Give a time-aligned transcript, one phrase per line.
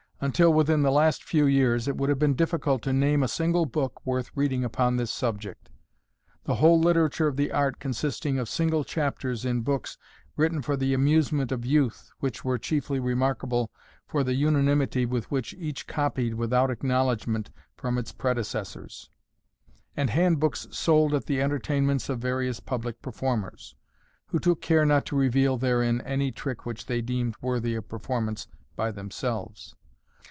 [0.23, 3.65] Until within the last few years it would have been difficult to name a single
[3.65, 5.71] book worth reading upon this subject,
[6.43, 9.97] the whole literature of the art consisting of single chapters in books
[10.35, 13.71] written for the amusement of youth (which were chiefly remarkable
[14.05, 19.09] for the unanimity with which each copied, without acknowledgment, from its predecessors),
[19.97, 23.73] and handbooks sold at the entertainments of various public performers,
[24.27, 28.45] who took care not to reveal therein any trick which they deemed worthy of performance
[28.75, 29.73] by themselves.